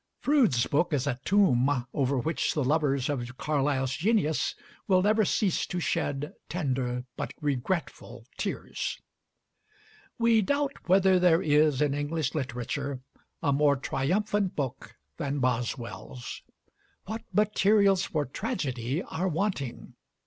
[0.19, 4.55] Froude's book is a tomb over which the lovers of Carlyle's genius
[4.87, 8.99] will never cease to shed tender but regretful tears.
[10.17, 13.01] We doubt whether there is in English literature
[13.43, 16.41] a more triumphant book than Boswell's.
[17.05, 19.93] What materials for tragedy are wanting?